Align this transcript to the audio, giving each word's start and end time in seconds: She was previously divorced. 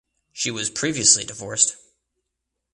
She 0.33 0.49
was 0.49 0.71
previously 0.71 1.23
divorced. 1.25 1.77